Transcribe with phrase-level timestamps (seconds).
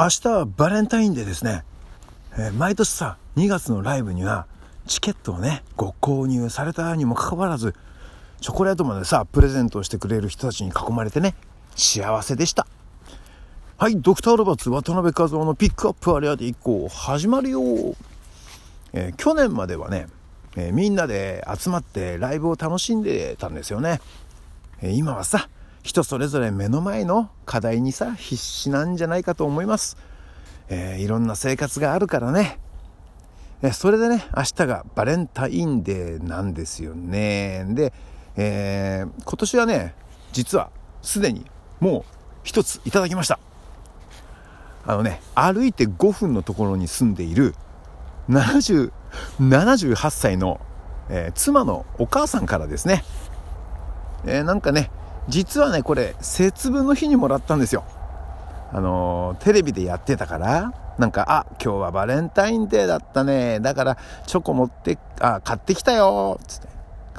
[0.00, 1.62] 明日はバレンタインデーですね。
[2.32, 4.46] えー、毎年さ、2月のライブには、
[4.86, 7.74] チケットをね、ご購入されたにもかかわらず、
[8.40, 11.34] チョコレートまでさ、プレゼントをしてくれる人たちに囲まれてね、
[11.76, 12.66] 幸せでした。
[13.76, 17.60] はい、ドクターロバーツ渡辺和夫のピックアップアリアで以降、始まるよ、
[18.94, 20.06] えー、去年まではね、
[20.56, 24.00] えー、みんなで集まってライブを楽しんでたんですよね。
[24.80, 25.50] え今はさ、
[25.90, 29.96] 人それぞれ目の前の課題にさ必死なんじゃないかと思います、
[30.68, 32.60] えー、いろんな生活があるからね。
[33.62, 37.66] えそれでね明日がバレンタインデーなんですよね。
[37.70, 37.92] で、
[38.36, 39.94] えー、今年はね
[40.32, 40.70] 実は
[41.02, 41.44] すでに
[41.80, 42.12] もう
[42.44, 43.40] 一ついただきました。
[44.86, 47.56] あのね歩いて5分のところに住んでいる
[48.28, 48.92] 70
[49.40, 50.60] 78歳の、
[51.08, 53.02] えー、妻のお母さんからですね、
[54.24, 54.90] えー、なんかね
[55.30, 57.84] 実はねこれ節分の日にもらったんですよ。
[58.72, 63.60] あのー、テレビでやってたからなんかあ今日はバレンタインデーだったね。
[63.60, 66.38] だからチョコ持ってあ買ってきたよ。
[66.46, 66.68] つって。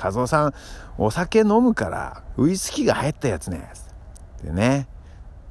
[0.01, 0.53] 和夫さん
[0.97, 3.69] お酒飲むからウイスキーが入ったやつね。
[4.43, 4.87] でね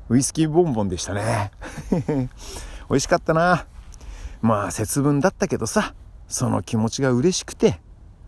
[0.08, 1.50] ウイスキーボンボンでしたね。
[2.91, 3.66] 美味しかったな。
[4.42, 5.94] まあ節分だったけどさ
[6.28, 7.81] その気持ちが嬉しくて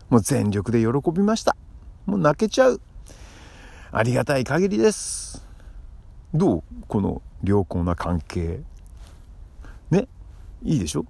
[0.09, 1.55] もう全力で喜びました。
[2.05, 2.81] もう泣けちゃう。
[3.95, 5.45] ありがたい限りです。
[6.33, 6.63] どう？
[6.87, 8.61] この良好な関係。
[9.91, 10.07] ね？
[10.63, 11.05] いいでしょ？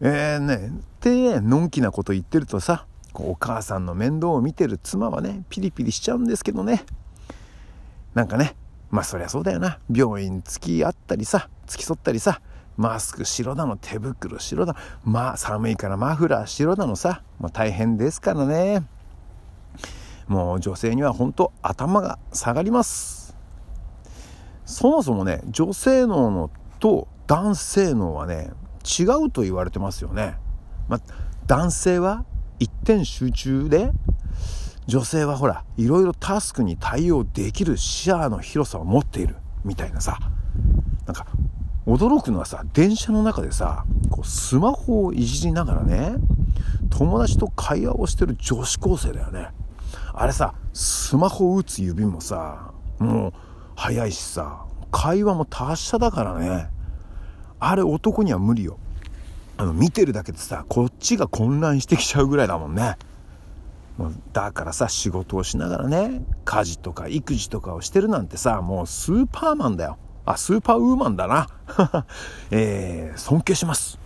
[0.00, 6.84] えーねってのんきなこと言ってるとさお母さんの面倒を見てる妻はねピリピリしちゃうんですけどね。
[8.14, 8.54] なんかね
[8.92, 9.80] まあそりゃそうだよな。
[9.92, 12.40] 病院付き合ったりさ付き添ったりさ
[12.76, 18.84] マスク白だの手袋白だまあ寒いからマフラー白だのさ、まあ、大変ですからね。
[20.26, 23.36] もう女性には本当頭が下がります。
[24.64, 28.50] そもそもね女性脳のと男性脳はね
[28.98, 30.36] 違うと言われてますよね、
[30.88, 31.00] まあ
[31.46, 32.24] 男性は
[32.58, 33.90] 一点集中で
[34.86, 40.18] 女性はほらいろいろタスクに対応できる視野の広さを持っているみたいなさ。
[41.06, 41.26] なんか
[41.86, 46.16] 驚くのはさ電車の中でさこうスマホをいじりながらね
[46.90, 49.50] 友達と会話をしてる女子高生だよね。
[50.18, 53.32] あれさスマホ打つ指もさもう
[53.76, 56.70] 速いしさ会話も達者だからね。
[57.60, 58.78] あれ男には無理よ。
[59.58, 62.96] あの見てるだけでさこっちが混乱してきちゃうぐらいだもんね。
[64.32, 69.98] だからさ仕事をしながらね家事とか育児とかをしてるなんてさもうスーパーマンだよ。
[70.24, 71.48] あスーパーウーマンだな。
[72.50, 73.98] えー、尊敬します。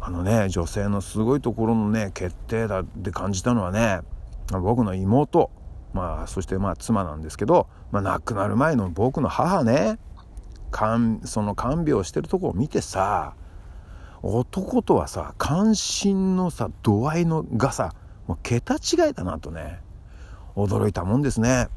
[0.00, 4.02] あのね女性のすごいところのね決定だって感じたのはね
[4.50, 5.50] 僕の妹、
[5.92, 9.98] まあ、そしてまあ妻なんですけど、まあ、亡くなる前の僕の母ね
[11.24, 13.34] その看病してるとこを見てさ
[14.22, 17.94] 男とはさ関心のさ度合いのがさ
[18.26, 19.80] もう桁違いだなとね
[20.56, 21.68] 驚いたもんですね。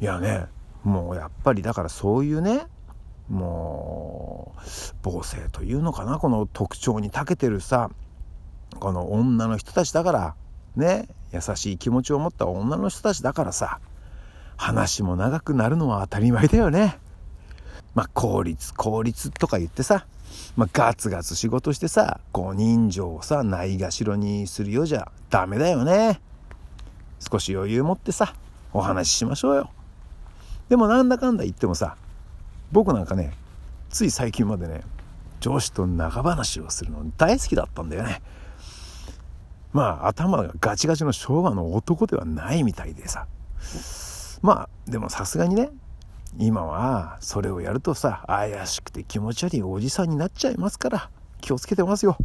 [0.00, 0.46] いやね
[0.84, 2.66] もうやっぱりだからそういうね
[3.28, 4.60] もう
[5.02, 7.90] 母性というのかなこの特徴に長けてるさ
[8.78, 10.34] この女の人たちだから
[10.76, 13.80] ね優しい気持ちを持った女の人たちだからさ。
[14.56, 16.98] 話も長くなるのは当たり前だよね。
[17.94, 20.06] まあ効率効率とか言ってさ、
[20.56, 26.20] まあ、ガツガツ仕事してさこう人情をさないがしろにするようじゃダメだよね。
[27.18, 28.34] 少し余裕持ってさ
[28.72, 29.70] お話ししましょうよ。
[30.68, 31.96] でもなんだかんだ言ってもさ
[32.72, 33.32] 僕なんかね
[33.90, 34.82] つい最近までね
[35.40, 38.22] 上司と長話をするの大好きだったんだよね。
[39.72, 43.26] まあ頭がガチガチの昭和の男ではないみたいでさ。
[44.42, 45.70] まあでもさすがにね
[46.38, 51.10] 今はそれをやるとさ怪しくて気持ち悪いおじさんになっちゃいますから
[51.40, 52.16] 気をつけてますよ。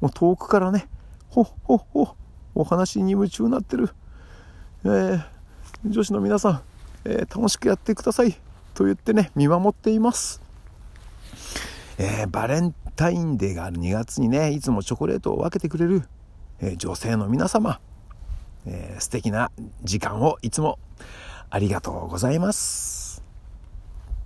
[0.00, 0.88] もう遠くからね
[1.28, 2.16] ほっほっほ
[2.54, 3.90] お話に夢中になってる、
[4.84, 5.24] えー、
[5.86, 6.62] 女子の皆さん、
[7.04, 8.36] えー、楽しくやってください
[8.74, 10.42] と言ってね見守っています。
[11.98, 16.02] えー、バレンタインデーがある2月にねいつもチョコレートを分けてくれる
[16.60, 17.80] え、女性の皆様、
[18.66, 19.50] えー、素敵な
[19.82, 20.78] 時間をいつも
[21.50, 23.22] ありがとうございます。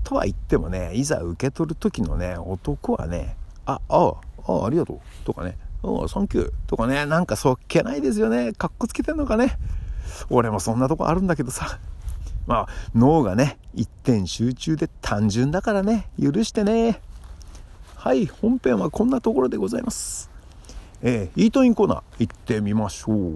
[0.05, 3.37] とは言ってもね、いざ受け取る時のね、男はね、
[3.67, 4.15] あ、あ
[4.47, 8.53] あ、ありがとうとかね、あサンキューとかね、なんかそっけないですよね。
[8.53, 9.59] かっこつけてんのかね。
[10.29, 11.79] 俺もそんなとこあるんだけどさ。
[12.47, 17.01] まあ、脳がね、一点集中で単純だからね、許してね。
[17.95, 20.30] はい、本編はこんなところでございます。
[21.03, 23.35] えー、イートインコーナー行ってみましょう。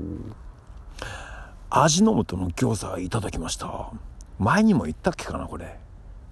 [1.71, 3.91] 味の素の餃子いただきました。
[4.39, 5.79] 前にも言ったっけかなこれ。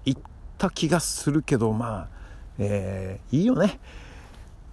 [0.05, 0.21] 行っ
[0.57, 2.07] た気がするけどまあ
[2.59, 3.79] えー、いいよね。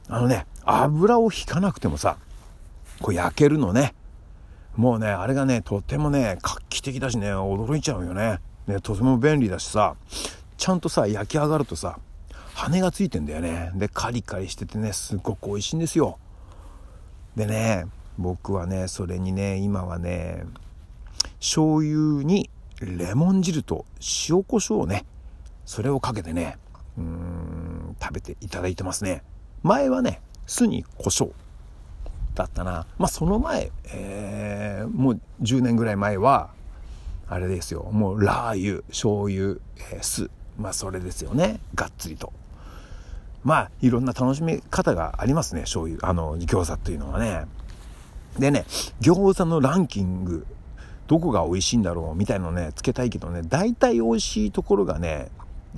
[0.08, 2.18] あのね油を引かなくてもさ
[3.00, 3.94] こう焼けるのね。
[4.76, 8.40] もうねあれがねとてもね画期的だしね驚いちゃうよね。
[8.66, 9.96] ねとても便利だしさ。
[10.58, 11.98] ちゃんとさ焼き上がるとさ
[12.52, 13.72] 羽がついてんだよね。
[13.76, 16.18] でカリカリしててねすごく美味しいんですよ。
[17.36, 17.86] でね
[18.18, 20.44] 僕はねそれにね今はね
[21.38, 22.50] 醤油に
[22.80, 23.84] レモン汁と
[24.28, 25.04] 塩コショウをね
[25.64, 26.58] それをかけてね
[26.96, 29.22] うーん食べていただいてますね。
[29.62, 31.32] 前はね酢に胡椒
[32.34, 32.86] だったな。
[32.98, 36.50] まあその前、えー、もう10年ぐらい前は
[37.28, 37.84] あれですよ。
[37.92, 39.60] もうラー油醤油、
[39.92, 40.30] えー、酢。
[40.58, 41.60] まあそれですよね。
[41.74, 42.32] がっつりと。
[43.44, 47.46] まあいろんな楽しみ方がありますね醤油あの餃子っていうのはね。
[48.38, 48.64] でね
[49.00, 50.46] 餃子のランキング
[51.08, 55.28] どこが美味しいんだろうみたいのねつけたいけどね大体美味しいところがね、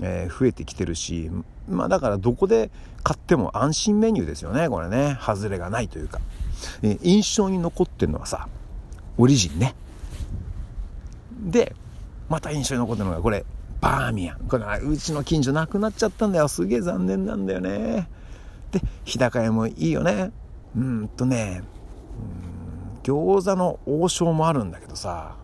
[0.02, 1.30] えー、増えてきてるし
[1.68, 2.70] まあだからどこで
[3.02, 5.16] 買っても安心メニューですよねこれね。
[5.20, 6.20] 外れがないというか、
[6.82, 8.48] えー、印象に残ってるのはさ
[9.16, 9.74] オリジンね。
[11.40, 11.74] で
[12.28, 13.44] また印象に残ってるのがこれ。
[13.82, 14.48] バーミヤン。
[14.48, 16.48] これうちの近所なくなっちゃったんだよ。
[16.48, 18.08] すげえ残念なんだよね。
[18.70, 20.30] で日高屋もいいよね。
[20.74, 21.62] うんとね
[22.16, 25.36] うん餃子の王将もあるんだけどさ。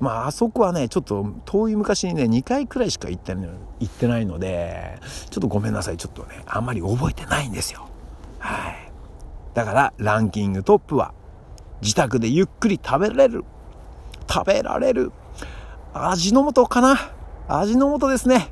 [0.00, 3.40] まああそこはねちょっと遠い昔にね2回くらいしか行って行
[3.84, 4.98] ってないので
[5.30, 5.96] ちょっとごめんなさい。
[5.96, 7.88] ちょっとねあんまり覚えてないんですよ。
[8.40, 8.90] はい。
[9.54, 11.14] だからランキングトップは
[11.80, 13.44] 自宅でゆっくり食べられる
[14.28, 15.12] 食べられる
[15.92, 17.13] 味の素かな。
[17.48, 18.48] 味の素ですね。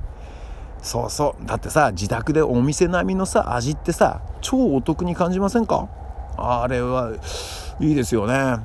[0.83, 1.47] そうそう。
[1.47, 5.89] だってさ自宅でお店並みのさ味ってさ超お得に感じませんか？
[6.37, 7.13] あれは
[7.81, 8.59] いいですよね。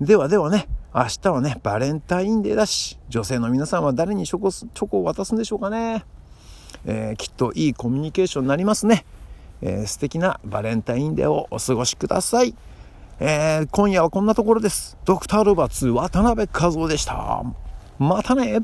[0.00, 6.04] ではではね明日はねバレンタインデーだし女性の皆さんは誰にチョコチョコを渡すんでしょうかね、
[6.84, 9.04] えー、きっといいコミュニケーションになりますね、
[9.60, 12.54] えー、素敵なバレンタインデーをお過ごしください、
[13.20, 14.96] えー、今夜はこんなところです。
[15.04, 17.44] ドクターロバーツ渡辺和夫でした。
[17.98, 18.60] またね。